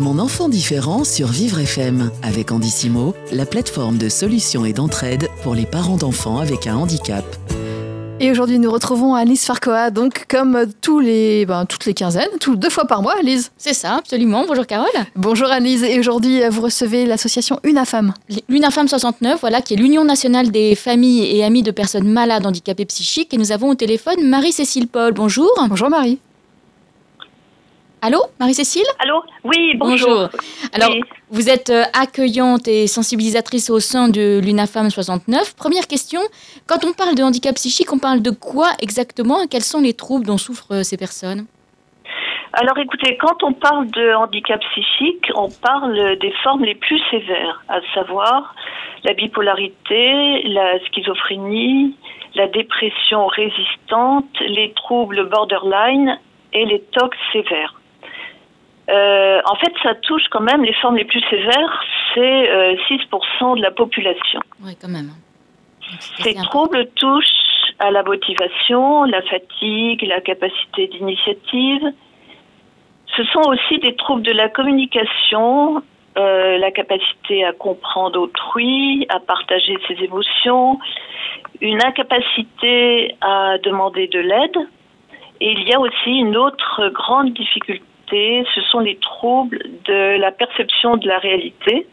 [0.00, 5.54] Mon enfant différent sur Vivre FM avec Andissimo, la plateforme de solutions et d'entraide pour
[5.54, 7.22] les parents d'enfants avec un handicap.
[8.18, 12.56] Et aujourd'hui, nous retrouvons Alice Farcoa, donc comme tous les, ben, toutes les quinzaines, tout,
[12.56, 13.52] deux fois par mois, Alice.
[13.58, 14.46] C'est ça, absolument.
[14.48, 14.88] Bonjour Carole.
[15.16, 15.82] Bonjour Alice.
[15.82, 18.14] Et aujourd'hui, vous recevez l'association UNAFAM.
[18.48, 22.86] L'UNAFAM 69, voilà, qui est l'Union nationale des familles et amis de personnes malades, handicapées
[22.86, 23.34] psychiques.
[23.34, 25.12] Et nous avons au téléphone Marie-Cécile Paul.
[25.12, 25.50] Bonjour.
[25.68, 26.18] Bonjour Marie.
[28.02, 30.30] Allô, Marie-Cécile Allô Oui, bonjour.
[30.72, 30.90] Alors,
[31.30, 35.54] vous êtes euh, accueillante et sensibilisatrice au sein de l'UNAFAM 69.
[35.54, 36.20] Première question,
[36.66, 40.24] quand on parle de handicap psychique, on parle de quoi exactement Quels sont les troubles
[40.24, 41.44] dont souffrent euh, ces personnes?
[42.54, 47.62] Alors écoutez, quand on parle de handicap psychique, on parle des formes les plus sévères,
[47.68, 48.54] à savoir
[49.04, 51.94] la bipolarité, la schizophrénie,
[52.34, 56.18] la dépression résistante, les troubles borderline
[56.52, 57.79] et les tocs sévères.
[58.90, 63.56] Euh, en fait, ça touche quand même les formes les plus sévères, c'est 6% euh,
[63.56, 64.40] de la population.
[64.64, 65.10] Oui, quand même.
[66.18, 71.82] Ces troubles touchent à la motivation, la fatigue, la capacité d'initiative.
[73.16, 75.82] Ce sont aussi des troubles de la communication,
[76.16, 80.78] euh, la capacité à comprendre autrui, à partager ses émotions,
[81.60, 84.56] une incapacité à demander de l'aide.
[85.40, 90.32] Et il y a aussi une autre grande difficulté ce sont les troubles de la
[90.32, 91.86] perception de la réalité,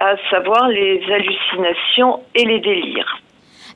[0.00, 3.18] à savoir les hallucinations et les délires.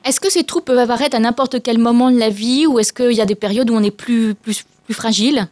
[0.05, 2.91] Est-ce que ces troubles peuvent apparaître à n'importe quel moment de la vie ou est-ce
[2.91, 5.47] qu'il y a des périodes où on est plus, plus, plus fragile?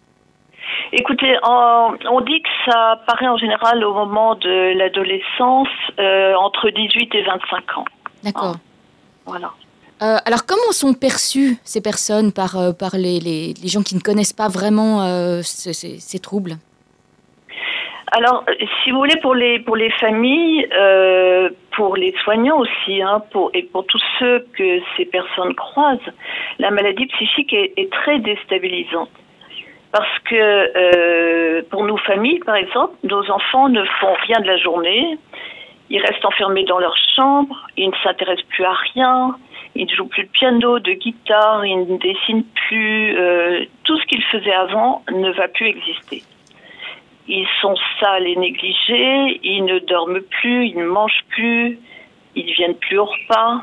[0.94, 7.16] Écoutez, on dit que ça apparaît en général au moment de l'adolescence, euh, entre 18
[7.16, 7.86] et 25 ans.
[8.24, 8.56] D'accord.
[9.26, 9.52] Voilà.
[10.02, 14.00] Euh, alors, comment sont perçues ces personnes par, euh, par les, les, gens qui ne
[14.00, 16.54] connaissent pas vraiment euh, ces, troubles?
[18.12, 18.44] Alors,
[18.84, 20.68] si vous voulez, pour les pour les familles,
[21.78, 23.22] pour les soignants aussi, hein,
[23.54, 26.12] et pour tous ceux que ces personnes croisent,
[26.60, 29.12] la maladie psychique est, est très déstabilisante.
[29.94, 35.18] Parce que pour nos familles, par exemple, nos enfants ne font rien de la journée,
[35.90, 39.36] ils restent enfermés dans leur chambre, ils ne s'intéressent plus à rien,
[39.82, 43.18] il ne joue plus de piano, de guitare, il ne dessine plus.
[43.18, 46.22] Euh, tout ce qu'il faisait avant ne va plus exister.
[47.28, 51.80] Ils sont sales et négligés, ils ne dorment plus, ils ne mangent plus,
[52.36, 53.62] ils ne viennent plus au repas.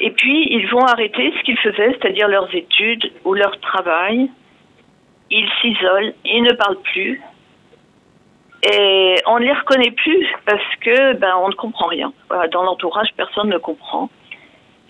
[0.00, 4.30] Et puis, ils vont arrêter ce qu'ils faisaient, c'est-à-dire leurs études ou leur travail.
[5.30, 7.20] Ils s'isolent, ils ne parlent plus.
[8.62, 12.14] Et on ne les reconnaît plus parce que ben on ne comprend rien.
[12.50, 14.08] dans l'entourage, personne ne comprend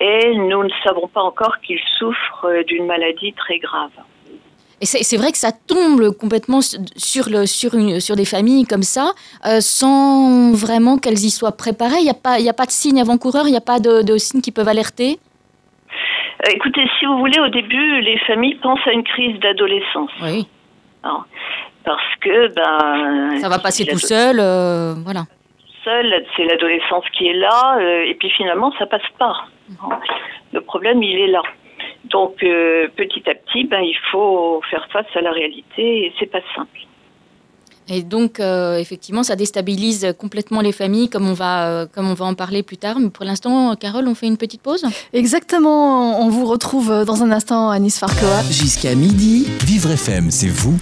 [0.00, 3.90] et nous ne savons pas encore qu'il souffre d'une maladie très grave.
[4.80, 8.84] Et c'est vrai que ça tombe complètement sur, le, sur, une, sur des familles comme
[8.84, 9.10] ça,
[9.44, 11.98] euh, sans vraiment qu'elles y soient préparées.
[11.98, 14.16] Il n'y a, pas, a pas de signes avant-coureurs, il n'y a pas de, de,
[14.18, 15.18] signes qui peuvent alerter?
[16.46, 20.12] Euh, Écoutez, si vous voulez, au début, les familles pensent à une crise d'adolescence.
[20.22, 20.46] Oui.
[21.84, 22.54] parce que...
[22.54, 25.22] Ben, ça va passer tout seul, euh, voilà.
[25.82, 29.46] Seul, c'est l'adolescence qui est là, et puis finalement, ça passe pas.
[30.52, 31.42] Le problème, il est là.
[32.04, 36.26] Donc, euh, petit à petit, ben, il faut faire face à la réalité et c'est
[36.26, 36.78] pas simple.
[37.90, 42.14] Et donc, euh, effectivement, ça déstabilise complètement les familles, comme on va, euh, comme on
[42.14, 42.98] va en parler plus tard.
[43.00, 44.84] Mais pour l'instant, Carole, on fait une petite pause?
[45.14, 46.20] Exactement.
[46.20, 48.42] On vous retrouve dans un instant à Nice Farcoa.
[48.50, 50.78] Jusqu'à midi, Vivre FM, c'est vous,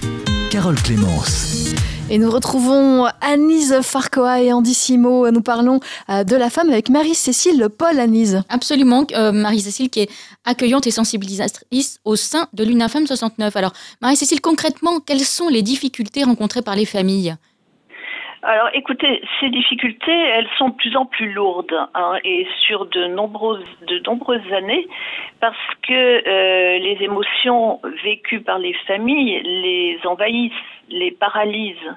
[0.51, 1.73] Carole Clémence.
[2.09, 5.29] Et nous retrouvons Anise Farcoa et Andissimo.
[5.29, 8.43] Nous parlons euh, de la femme avec Marie-Cécile Paul Anise.
[8.47, 10.09] Absolument, euh, Marie-Cécile qui est
[10.45, 13.53] accueillante et sensibilisatrice au sein de l'UNAFAM 69.
[13.57, 17.35] Alors, Marie-Cécile, concrètement, quelles sont les difficultés rencontrées par les familles?
[18.43, 23.07] Alors écoutez, ces difficultés, elles sont de plus en plus lourdes hein, et sur de
[23.07, 24.87] nombreuses, de nombreuses années
[25.41, 30.53] parce que euh, les émotions vécues par les familles les envahissent,
[30.89, 31.95] les paralysent,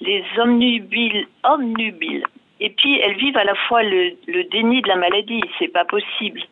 [0.00, 2.26] les omnubilent, omnubilent.
[2.60, 4.16] Et puis elles vivent à la fois le,
[4.50, 6.42] déni de la maladie, c'est pas possible.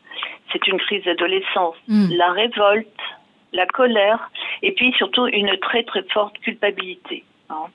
[0.52, 2.12] C'est une crise d'adolescence, hmm.
[2.16, 3.00] la révolte,
[3.52, 4.30] la colère,
[4.62, 7.24] et puis surtout une très très forte culpabilité.
[7.50, 7.66] Hein.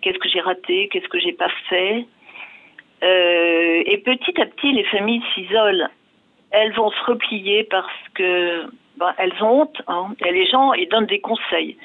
[0.00, 2.06] Qu'est-ce que j'ai raté Qu'est-ce que j'ai pas fait?
[3.02, 5.88] Euh, Et petit à petit, les familles s'isolent.
[6.50, 8.66] Elles vont se replier parce que
[8.96, 9.82] ben, elles ont honte.
[9.88, 10.08] Hein.
[10.24, 11.76] Et les gens, ils donnent des conseils.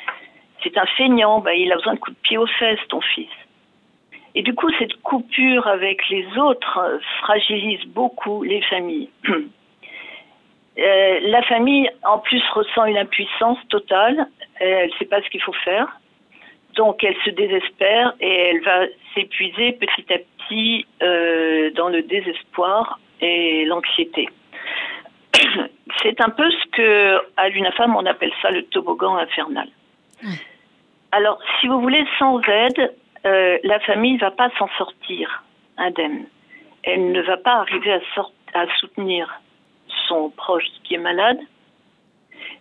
[0.65, 3.29] C'est un feignant, ben, il a besoin de coups de pied aux fesses, ton fils.
[4.33, 9.09] Et du coup, cette coupure avec les autres fragilise beaucoup les familles.
[10.77, 14.27] Euh, la famille, en plus, ressent une impuissance totale.
[14.59, 15.87] Elle ne sait pas ce qu'il faut faire.
[16.75, 22.99] Donc elle se désespère et elle va s'épuiser petit à petit euh, dans le désespoir
[23.21, 24.27] et l'anxiété.
[26.03, 29.69] C'est un peu ce que à l'UNAFAM on appelle ça le toboggan infernal.
[31.15, 32.93] Alors si vous voulez, sans aide,
[33.25, 35.43] euh, la famille ne va pas s'en sortir
[35.77, 36.25] indemne.
[36.83, 37.99] Elle ne va pas arriver à,
[38.53, 39.41] à soutenir
[40.07, 41.39] son proche qui est malade.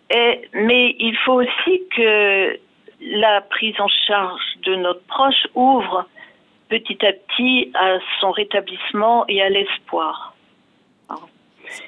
[0.09, 2.57] Et, mais il faut aussi que
[3.01, 6.05] la prise en charge de notre proche ouvre
[6.69, 10.33] petit à petit à son rétablissement et à l'espoir.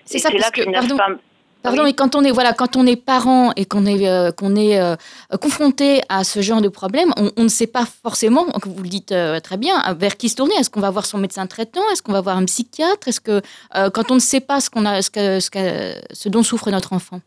[0.03, 1.19] C'est ça, parce que, pardon,
[1.67, 4.55] pardon mais quand on est voilà, quand on est parent et qu'on est euh, qu'on
[4.55, 4.95] est euh,
[5.41, 9.39] confronté à ce genre de problème, on, ne sait pas forcément, vous le dites euh,
[9.39, 10.55] très bien, vers qui se tourner.
[10.59, 11.81] Est-ce qu'on va voir son médecin traitant?
[11.91, 13.07] Est-ce qu'on va voir un psychiatre?
[13.07, 13.41] Est-ce que
[13.89, 17.19] quand on ne sait pas ce qu'on a, ce, que, ce, dont souffre notre enfant?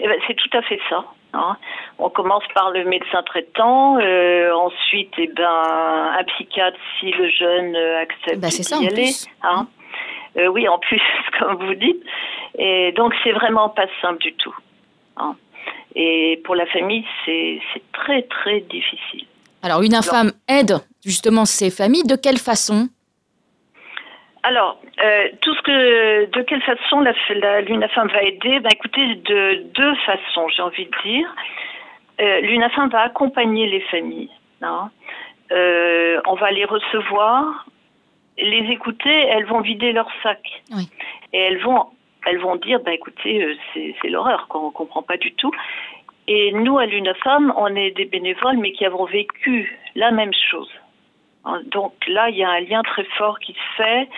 [0.00, 1.04] Eh ben, c'est tout à fait ça.
[1.34, 1.56] Hein.
[1.98, 7.76] On commence par le médecin traitant, euh, ensuite eh ben, un psychiatre si le jeune
[7.76, 9.10] accepte bah, d'y aller.
[9.42, 9.66] Hein.
[10.38, 11.00] Euh, oui, en plus,
[11.38, 12.02] comme vous dites.
[12.56, 14.54] Et donc, c'est vraiment pas simple du tout.
[15.16, 15.36] Hein.
[15.94, 17.60] Et pour la famille, c'est
[17.92, 19.26] très, très difficile.
[19.62, 22.04] Alors, une infâme aide justement ces familles.
[22.04, 22.88] De quelle façon?
[24.44, 28.60] Alors, euh, tout ce que, de quelle façon l'UNAFAM va aider?
[28.60, 31.34] Ben, Écoutez, de deux façons, j'ai envie de dire.
[32.20, 34.30] Euh, L'UNAFAM va accompagner les familles.
[34.62, 34.90] Hein.
[35.52, 37.66] Euh, on va les recevoir,
[38.38, 40.40] les écouter, elles vont vider leur sac.
[41.32, 41.86] Et elles vont,
[42.26, 45.52] elles vont dire, ben, écoutez, euh, c'est l'horreur, qu'on ne comprend pas du tout.
[46.26, 50.70] Et nous, à l'UNAFAM, on est des bénévoles, mais qui avons vécu la même chose.
[51.44, 54.08] Hein, donc là, il y a un lien très fort qui se fait.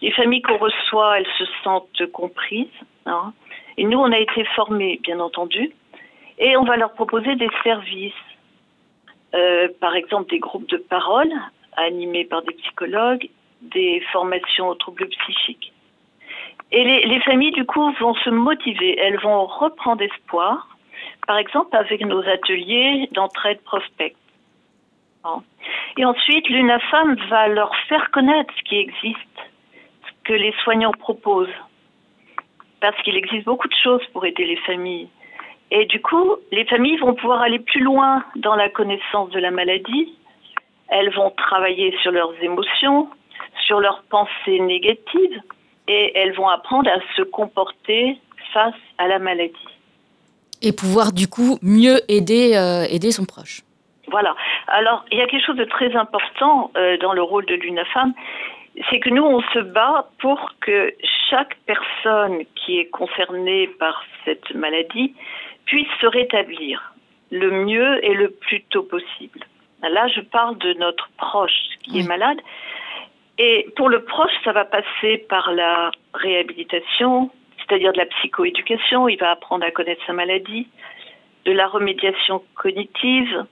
[0.00, 2.68] Les familles qu'on reçoit, elles se sentent comprises.
[3.06, 3.32] Hein.
[3.76, 5.72] Et nous, on a été formés, bien entendu.
[6.38, 8.12] Et on va leur proposer des services.
[9.34, 11.32] Euh, par exemple, des groupes de parole
[11.76, 13.28] animés par des psychologues,
[13.60, 15.72] des formations aux troubles psychiques.
[16.72, 18.98] Et les, les, familles, du coup, vont se motiver.
[18.98, 20.68] Elles vont reprendre espoir.
[21.26, 24.14] Par exemple, avec nos ateliers d'entraide prospect.
[25.96, 29.36] Et ensuite, l'UNAFAM va leur faire connaître ce qui existe,
[30.06, 31.48] ce que les soignants proposent.
[32.80, 35.08] Parce qu'il existe beaucoup de choses pour aider les familles.
[35.70, 39.50] Et du coup, les familles vont pouvoir aller plus loin dans la connaissance de la
[39.50, 40.16] maladie.
[40.88, 43.08] Elles vont travailler sur leurs émotions,
[43.66, 45.40] sur leurs pensées négatives,
[45.90, 48.16] et elles vont apprendre à se comporter
[48.52, 49.70] face à la maladie.
[50.62, 53.62] Et pouvoir du coup mieux aider, euh, aider son proche.
[54.08, 54.36] Voilà.
[54.68, 58.12] Alors, il y a quelque chose de très important euh, dans le rôle de l'UNAFAM,
[58.88, 60.94] c'est que nous, on se bat pour que
[61.28, 65.14] chaque personne qui est concernée par cette maladie
[65.64, 66.94] puisse se rétablir
[67.30, 69.40] le mieux et le plus tôt possible.
[69.82, 72.38] Là, je parle de notre proche qui est malade.
[73.42, 79.16] Et pour le proche, ça va passer par la réhabilitation, c'est-à-dire de la psychoéducation, il
[79.16, 80.68] va apprendre à connaître sa maladie,
[81.46, 83.46] de la remédiation cognitive,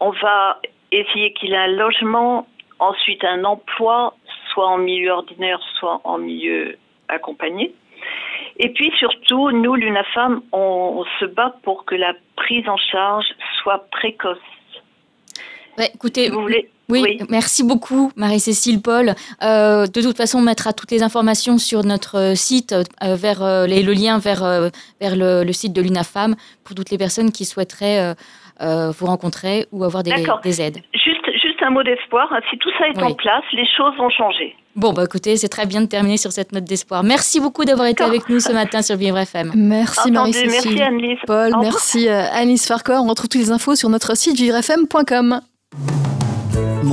[0.00, 0.62] on va
[0.92, 2.48] essayer qu'il ait un logement,
[2.78, 4.14] ensuite un emploi,
[4.50, 7.74] soit en milieu ordinaire, soit en milieu accompagné.
[8.60, 13.26] Et puis surtout, nous, l'UNAFAM, on, se bat pour que la prise en charge
[13.62, 14.38] soit précoce.
[15.94, 19.14] Écoutez, vous voulez oui, merci beaucoup Marie-Cécile Paul.
[19.42, 23.66] Euh, de toute façon, on mettra toutes les informations sur notre site, euh, vers euh,
[23.66, 24.70] le lien vers,
[25.00, 26.34] vers le, le, site de l'UNAFAM
[26.64, 28.14] pour toutes les personnes qui souhaiteraient
[28.62, 30.12] euh, vous rencontrer ou avoir des,
[30.44, 30.78] des aides.
[30.94, 32.32] Juste, juste un mot d'espoir.
[32.50, 34.54] Si tout ça est en place, les choses vont changer.
[34.76, 37.02] Bon, bah écoutez, c'est très bien de terminer sur cette note d'espoir.
[37.02, 39.52] Merci beaucoup d'avoir été avec nous ce matin sur Vivre FM.
[39.56, 40.50] Merci Marie-Cécile.
[40.50, 41.18] Merci Annelise.
[41.26, 43.02] Paul, merci euh, Alice Farquhar.
[43.02, 45.40] On retrouve toutes les infos sur notre site vivrefm.com.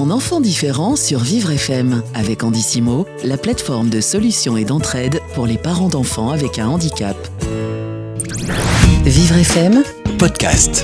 [0.10, 5.46] Mon enfant différent sur Vivre FM avec Andissimo, la plateforme de solutions et d'entraide pour
[5.46, 7.16] les parents d'enfants avec un handicap.
[9.06, 9.84] Vivre FM
[10.18, 10.84] podcast.